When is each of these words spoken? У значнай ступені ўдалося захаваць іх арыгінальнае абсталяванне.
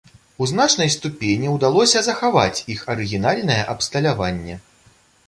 У 0.43 0.45
значнай 0.51 0.89
ступені 0.93 1.51
ўдалося 1.55 2.01
захаваць 2.07 2.63
іх 2.77 2.81
арыгінальнае 2.95 3.59
абсталяванне. 3.75 4.57